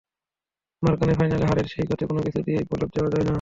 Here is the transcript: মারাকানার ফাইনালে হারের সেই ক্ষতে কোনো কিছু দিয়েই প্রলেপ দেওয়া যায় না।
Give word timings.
মারাকানার 0.83 1.17
ফাইনালে 1.19 1.45
হারের 1.45 1.67
সেই 1.73 1.85
ক্ষতে 1.87 2.03
কোনো 2.09 2.21
কিছু 2.25 2.39
দিয়েই 2.45 2.67
প্রলেপ 2.69 2.89
দেওয়া 2.93 3.09
যায় 3.09 3.17
না। 3.17 3.29